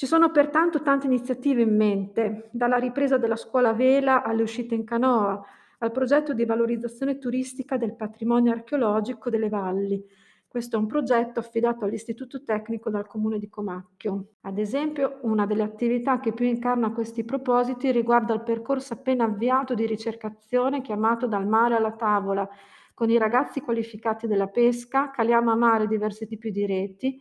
Ci 0.00 0.06
sono 0.06 0.30
pertanto 0.30 0.80
tante 0.80 1.04
iniziative 1.04 1.60
in 1.60 1.76
mente, 1.76 2.48
dalla 2.52 2.78
ripresa 2.78 3.18
della 3.18 3.36
scuola 3.36 3.74
vela 3.74 4.22
alle 4.22 4.40
uscite 4.40 4.74
in 4.74 4.82
canoa, 4.82 5.44
al 5.76 5.90
progetto 5.90 6.32
di 6.32 6.46
valorizzazione 6.46 7.18
turistica 7.18 7.76
del 7.76 7.94
patrimonio 7.94 8.50
archeologico 8.50 9.28
delle 9.28 9.50
valli. 9.50 10.02
Questo 10.48 10.76
è 10.76 10.78
un 10.78 10.86
progetto 10.86 11.40
affidato 11.40 11.84
all'Istituto 11.84 12.42
Tecnico 12.42 12.88
dal 12.88 13.06
Comune 13.06 13.38
di 13.38 13.50
Comacchio. 13.50 14.36
Ad 14.40 14.56
esempio, 14.56 15.18
una 15.24 15.44
delle 15.44 15.64
attività 15.64 16.18
che 16.18 16.32
più 16.32 16.46
incarna 16.46 16.92
questi 16.92 17.22
propositi 17.22 17.92
riguarda 17.92 18.32
il 18.32 18.42
percorso 18.42 18.94
appena 18.94 19.24
avviato 19.24 19.74
di 19.74 19.84
ricercazione 19.84 20.80
chiamato 20.80 21.26
Dal 21.26 21.46
mare 21.46 21.74
alla 21.74 21.92
tavola, 21.92 22.48
con 22.94 23.10
i 23.10 23.18
ragazzi 23.18 23.60
qualificati 23.60 24.26
della 24.26 24.48
pesca, 24.48 25.10
caliamo 25.10 25.50
a 25.50 25.56
mare 25.56 25.86
diversi 25.86 26.26
tipi 26.26 26.50
di 26.50 26.64
reti, 26.64 27.20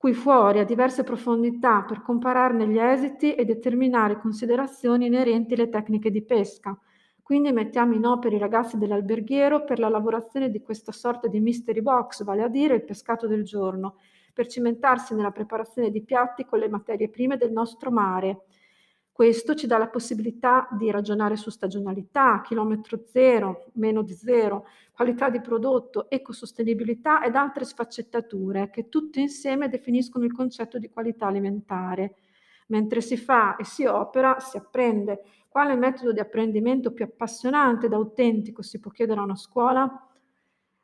qui 0.00 0.14
fuori 0.14 0.60
a 0.60 0.64
diverse 0.64 1.04
profondità 1.04 1.82
per 1.82 2.00
compararne 2.00 2.66
gli 2.66 2.78
esiti 2.78 3.34
e 3.34 3.44
determinare 3.44 4.18
considerazioni 4.18 5.04
inerenti 5.04 5.52
alle 5.52 5.68
tecniche 5.68 6.10
di 6.10 6.22
pesca. 6.24 6.74
Quindi 7.20 7.52
mettiamo 7.52 7.92
in 7.92 8.06
opera 8.06 8.34
i 8.34 8.38
ragazzi 8.38 8.78
dell'alberghiero 8.78 9.62
per 9.62 9.78
la 9.78 9.90
lavorazione 9.90 10.48
di 10.48 10.62
questa 10.62 10.90
sorta 10.90 11.28
di 11.28 11.38
mystery 11.38 11.82
box, 11.82 12.24
vale 12.24 12.42
a 12.42 12.48
dire 12.48 12.76
il 12.76 12.84
pescato 12.84 13.26
del 13.26 13.44
giorno, 13.44 13.96
per 14.32 14.46
cimentarsi 14.46 15.14
nella 15.14 15.32
preparazione 15.32 15.90
di 15.90 16.02
piatti 16.02 16.46
con 16.46 16.60
le 16.60 16.70
materie 16.70 17.10
prime 17.10 17.36
del 17.36 17.52
nostro 17.52 17.90
mare. 17.90 18.44
Questo 19.12 19.54
ci 19.54 19.66
dà 19.66 19.76
la 19.76 19.88
possibilità 19.88 20.66
di 20.72 20.90
ragionare 20.90 21.36
su 21.36 21.50
stagionalità, 21.50 22.40
chilometro 22.40 23.02
zero, 23.04 23.66
meno 23.74 24.02
di 24.02 24.14
zero, 24.14 24.66
qualità 24.92 25.28
di 25.28 25.40
prodotto, 25.40 26.08
ecosostenibilità 26.08 27.22
ed 27.22 27.34
altre 27.34 27.64
sfaccettature 27.64 28.70
che 28.70 28.88
tutte 28.88 29.20
insieme 29.20 29.68
definiscono 29.68 30.24
il 30.24 30.32
concetto 30.32 30.78
di 30.78 30.88
qualità 30.88 31.26
alimentare. 31.26 32.14
Mentre 32.68 33.00
si 33.00 33.16
fa 33.16 33.56
e 33.56 33.64
si 33.64 33.84
opera, 33.84 34.38
si 34.38 34.56
apprende. 34.56 35.22
Quale 35.48 35.74
metodo 35.74 36.12
di 36.12 36.20
apprendimento 36.20 36.92
più 36.92 37.04
appassionante 37.04 37.86
ed 37.86 37.92
autentico 37.92 38.62
si 38.62 38.78
può 38.78 38.90
chiedere 38.90 39.20
a 39.20 39.24
una 39.24 39.36
scuola? 39.36 40.06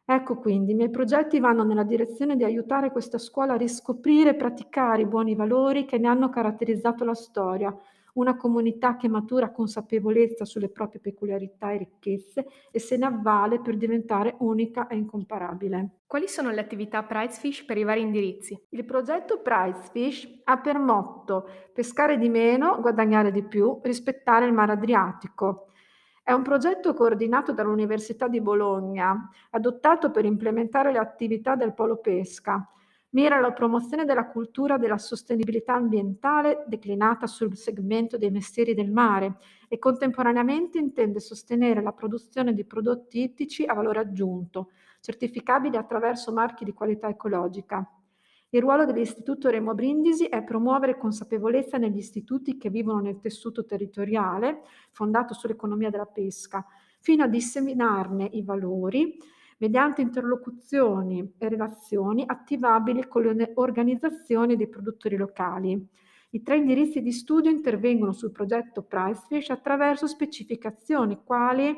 Ecco 0.04 0.37
quindi, 0.37 0.73
i 0.73 0.75
miei 0.75 0.90
progetti 0.90 1.40
vanno 1.40 1.64
nella 1.64 1.85
direzione 1.85 2.37
di 2.37 2.45
aiutare 2.45 2.90
questa 2.90 3.18
scuola 3.18 3.54
a 3.54 3.56
riscoprire 3.56 4.30
e 4.30 4.35
praticare 4.35 5.02
i 5.02 5.06
buoni 5.06 5.35
valori 5.35 5.85
che 5.85 5.99
ne 5.99 6.09
hanno 6.09 6.28
caratterizzato 6.28 7.04
la 7.04 7.14
storia, 7.14 7.76
una 8.16 8.37
comunità 8.37 8.96
che 8.96 9.08
matura 9.08 9.50
consapevolezza 9.50 10.44
sulle 10.44 10.68
proprie 10.68 11.00
peculiarità 11.00 11.73
e 11.73 11.78
ricchezze 11.78 12.46
e 12.70 12.78
se 12.78 12.96
ne 12.96 13.06
avvale 13.06 13.61
per 13.61 13.76
diventare 13.76 14.37
unica 14.40 14.87
e 14.87 14.96
incomparabile. 14.96 16.00
Quali 16.06 16.28
sono 16.28 16.50
le 16.50 16.61
attività 16.61 17.02
Pricefish 17.02 17.64
per 17.64 17.78
i 17.78 17.85
vari 17.85 18.02
indirizzi? 18.02 18.58
Il 18.70 18.85
progetto 18.85 19.40
Pricefish 19.40 20.40
ha 20.44 20.58
per 20.58 20.78
motto 20.78 21.49
pescare 21.73 22.18
di 22.18 22.28
meno, 22.28 22.80
guadagnare 22.80 23.30
di 23.30 23.42
più, 23.42 23.80
rispettare 23.82 24.46
il 24.46 24.52
mare 24.52 24.73
Adriatico. 24.73 25.68
È 26.23 26.32
un 26.32 26.42
progetto 26.42 26.92
coordinato 26.92 27.52
dall'Università 27.52 28.26
di 28.26 28.40
Bologna, 28.40 29.30
adottato 29.50 30.11
per 30.11 30.25
implementare 30.25 30.90
le 30.90 30.99
attività 30.99 31.54
del 31.54 31.73
Polo 31.73 31.99
Pesca. 31.99 32.68
Mira 33.16 33.38
alla 33.38 33.52
promozione 33.52 34.04
della 34.04 34.26
cultura 34.26 34.76
della 34.76 34.99
sostenibilità 34.99 35.73
ambientale 35.73 36.64
declinata 36.66 37.26
sul 37.26 37.56
segmento 37.56 38.18
dei 38.18 38.30
mestieri 38.30 38.75
del 38.75 38.90
mare 38.90 39.38
e 39.68 39.78
contemporaneamente 39.78 40.78
intende 40.78 41.18
sostenere 41.18 41.80
la 41.80 41.92
produzione 41.92 42.52
di 42.52 42.66
prodotti 42.66 43.23
ittici 43.23 43.64
a 43.64 43.73
valore 43.73 44.00
aggiunto, 44.00 44.73
certificabili 45.00 45.78
attraverso 45.78 46.30
marchi 46.30 46.66
di 46.66 46.75
qualità 46.75 47.08
ecologica. 47.08 47.90
Il 48.50 48.61
ruolo 48.61 48.85
dell'Istituto 48.85 49.49
Remo 49.49 49.73
Brindisi 49.73 50.26
è 50.26 50.44
promuovere 50.44 50.99
consapevolezza 50.99 51.78
negli 51.78 51.96
istituti 51.96 52.58
che 52.58 52.68
vivono 52.68 53.00
nel 53.00 53.18
tessuto 53.18 53.64
territoriale, 53.64 54.61
fondato 54.90 55.32
sull'economia 55.32 55.88
della 55.88 56.04
pesca, 56.04 56.66
fino 57.00 57.25
a 57.25 57.28
disseminarne 57.28 58.28
i 58.32 58.42
valori 58.42 59.16
mediante 59.58 60.02
interlocuzioni 60.02 61.34
e 61.38 61.48
relazioni 61.48 62.25
attivabili 62.26 63.08
con 63.08 63.22
le 63.22 63.52
organizzazioni 63.54 64.56
dei 64.56 64.68
produttori 64.68 65.16
locali. 65.16 65.88
I 66.30 66.42
tre 66.42 66.56
indirizzi 66.56 67.00
di 67.00 67.12
studio 67.12 67.50
intervengono 67.50 68.12
sul 68.12 68.32
progetto 68.32 68.82
Pricefish 68.82 69.50
attraverso 69.50 70.06
specificazioni 70.06 71.20
quali, 71.25 71.75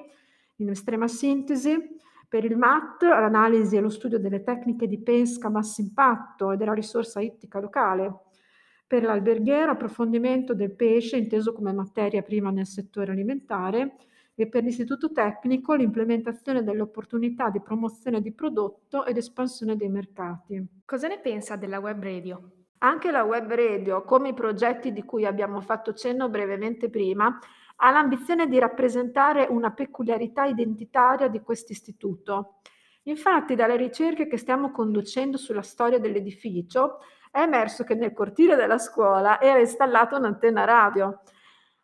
in 0.57 0.71
estrema 0.71 1.07
sintesi, 1.07 1.97
per 2.29 2.45
il 2.45 2.57
MAT, 2.57 3.03
l'analisi 3.03 3.77
e 3.77 3.81
lo 3.81 3.89
studio 3.89 4.19
delle 4.19 4.43
tecniche 4.43 4.87
di 4.87 4.99
pesca 4.99 5.47
a 5.47 5.51
basso 5.51 5.81
impatto 5.81 6.53
e 6.53 6.57
della 6.57 6.75
risorsa 6.75 7.21
ittica 7.21 7.61
locale. 7.61 8.25
Per 8.87 9.03
l'alberghiero, 9.03 9.73
approfondimento 9.73 10.55
del 10.55 10.73
pesce 10.73 11.17
inteso 11.17 11.53
come 11.53 11.73
materia 11.73 12.23
prima 12.23 12.51
nel 12.51 12.67
settore 12.67 13.13
alimentare 13.13 13.97
e 14.41 14.47
per 14.47 14.63
l'istituto 14.63 15.11
tecnico 15.11 15.75
l'implementazione 15.75 16.63
delle 16.63 16.83
opportunità 16.83 17.51
di 17.51 17.61
promozione 17.61 18.21
di 18.21 18.33
prodotto 18.33 19.05
ed 19.05 19.17
espansione 19.17 19.77
dei 19.77 19.89
mercati. 19.89 20.65
Cosa 20.85 21.09
ne 21.09 21.19
pensa 21.19 21.57
della 21.57 21.81
web 21.81 22.01
radio? 22.01 22.51
Anche 22.79 23.11
la 23.11 23.25
web 23.25 23.53
radio, 23.53 24.05
come 24.05 24.29
i 24.29 24.35
progetti 24.35 24.93
di 24.93 25.03
cui 25.03 25.27
abbiamo 25.27 25.61
fatto 25.61 25.93
cenno 25.93 26.29
brevemente 26.29 26.89
prima, 26.89 27.37
ha 27.81 27.91
l'ambizione 27.91 28.47
di 28.47 28.61
rappresentare 28.61 29.49
una 29.51 29.73
peculiarità 29.73 30.45
identitaria 30.45 31.27
di 31.27 31.41
questo 31.41 31.73
istituto. 31.73 32.61
Infatti, 33.09 33.57
dalle 33.57 33.77
ricerche 33.77 34.29
che 34.29 34.37
stiamo 34.37 34.71
conducendo 34.71 35.37
sulla 35.37 35.63
storia 35.63 35.99
dell'edificio, 35.99 37.01
è 37.33 37.41
emerso 37.41 37.83
che 37.83 37.97
nel 37.97 38.13
cortile 38.13 38.55
della 38.55 38.79
scuola 38.79 39.41
era 39.41 39.59
installata 39.59 40.17
un'antenna 40.17 40.65
radio. 40.65 41.23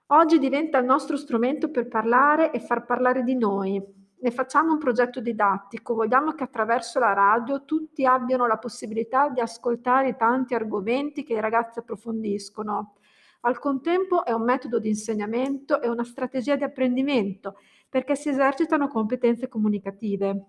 Oggi 0.08 0.38
diventa 0.38 0.76
il 0.76 0.84
nostro 0.84 1.16
strumento 1.16 1.70
per 1.70 1.88
parlare 1.88 2.52
e 2.52 2.60
far 2.60 2.84
parlare 2.84 3.22
di 3.22 3.34
noi. 3.36 3.82
Ne 4.20 4.30
facciamo 4.30 4.72
un 4.72 4.78
progetto 4.78 5.18
didattico, 5.18 5.94
vogliamo 5.94 6.32
che 6.32 6.44
attraverso 6.44 6.98
la 6.98 7.14
radio 7.14 7.64
tutti 7.64 8.04
abbiano 8.04 8.46
la 8.46 8.58
possibilità 8.58 9.30
di 9.30 9.40
ascoltare 9.40 10.08
i 10.08 10.16
tanti 10.16 10.54
argomenti 10.54 11.24
che 11.24 11.32
i 11.32 11.40
ragazzi 11.40 11.78
approfondiscono. 11.78 12.96
Al 13.40 13.58
contempo 13.58 14.26
è 14.26 14.32
un 14.32 14.42
metodo 14.42 14.78
di 14.78 14.88
insegnamento 14.88 15.80
e 15.80 15.88
una 15.88 16.04
strategia 16.04 16.54
di 16.56 16.64
apprendimento 16.64 17.56
perché 17.88 18.14
si 18.14 18.28
esercitano 18.28 18.88
competenze 18.88 19.48
comunicative. 19.48 20.44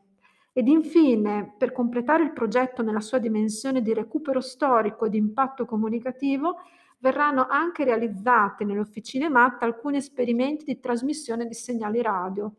Ed 0.51 0.67
infine, 0.67 1.53
per 1.57 1.71
completare 1.71 2.23
il 2.23 2.33
progetto 2.33 2.81
nella 2.81 3.01
sua 3.01 3.19
dimensione 3.19 3.81
di 3.81 3.93
recupero 3.93 4.41
storico 4.41 5.05
e 5.05 5.09
di 5.09 5.17
impatto 5.17 5.65
comunicativo, 5.65 6.57
verranno 7.05 7.45
anche 7.47 7.83
realizzate 7.83 8.65
nelle 8.65 8.79
officine 8.79 9.29
MAT 9.29 9.61
alcuni 9.61 9.97
esperimenti 9.97 10.65
di 10.65 10.79
trasmissione 10.79 11.45
di 11.45 11.53
segnali 11.53 12.01
radio. 12.01 12.51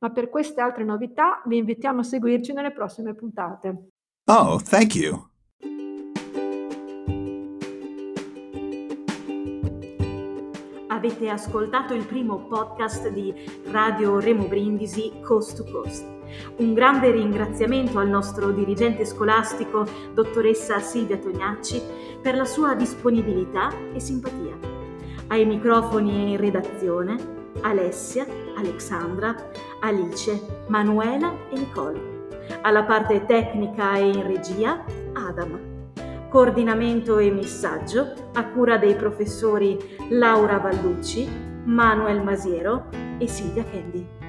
Ma 0.00 0.10
per 0.10 0.28
queste 0.28 0.60
altre 0.60 0.84
novità 0.84 1.40
vi 1.46 1.56
invitiamo 1.56 2.00
a 2.00 2.02
seguirci 2.02 2.52
nelle 2.52 2.72
prossime 2.72 3.14
puntate. 3.14 3.88
Oh, 4.26 4.60
thank 4.60 4.94
you. 4.94 5.26
Avete 10.88 11.30
ascoltato 11.30 11.94
il 11.94 12.04
primo 12.04 12.46
podcast 12.46 13.08
di 13.08 13.32
Radio 13.70 14.20
Remo 14.20 14.46
Brindisi 14.46 15.12
Coast 15.22 15.56
to 15.56 15.64
Coast. 15.64 16.13
Un 16.56 16.74
grande 16.74 17.10
ringraziamento 17.10 17.98
al 17.98 18.08
nostro 18.08 18.50
dirigente 18.50 19.04
scolastico, 19.04 19.84
dottoressa 20.12 20.78
Silvia 20.80 21.18
Tognacci, 21.18 21.82
per 22.20 22.36
la 22.36 22.44
sua 22.44 22.74
disponibilità 22.74 23.70
e 23.92 24.00
simpatia. 24.00 24.56
Ai 25.28 25.44
microfoni 25.44 26.10
e 26.10 26.30
in 26.30 26.36
redazione 26.36 27.16
Alessia, 27.60 28.26
Alexandra, 28.56 29.34
Alice, 29.80 30.64
Manuela 30.68 31.34
e 31.50 31.58
Nicole. 31.58 32.12
Alla 32.62 32.84
parte 32.84 33.24
tecnica 33.24 33.96
e 33.96 34.08
in 34.08 34.26
regia 34.26 34.84
Adam 35.12 35.72
coordinamento 36.34 37.18
e 37.18 37.30
messaggio 37.30 38.12
a 38.32 38.44
cura 38.48 38.76
dei 38.76 38.96
professori 38.96 39.78
Laura 40.10 40.58
Vallucci, 40.58 41.28
Manuel 41.62 42.24
Masiero 42.24 42.88
e 43.18 43.28
Silvia 43.28 43.62
Kendi. 43.62 44.23